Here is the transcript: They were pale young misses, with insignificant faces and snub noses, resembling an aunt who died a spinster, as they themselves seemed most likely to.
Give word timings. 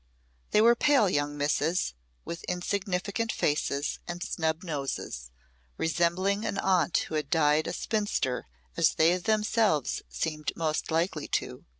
They 0.49 0.61
were 0.63 0.73
pale 0.75 1.07
young 1.07 1.37
misses, 1.37 1.93
with 2.25 2.43
insignificant 2.45 3.31
faces 3.31 3.99
and 4.07 4.23
snub 4.23 4.63
noses, 4.63 5.29
resembling 5.77 6.43
an 6.43 6.57
aunt 6.57 6.97
who 7.09 7.21
died 7.21 7.67
a 7.67 7.71
spinster, 7.73 8.47
as 8.75 8.95
they 8.95 9.15
themselves 9.17 10.01
seemed 10.09 10.53
most 10.55 10.89
likely 10.89 11.27
to. 11.27 11.65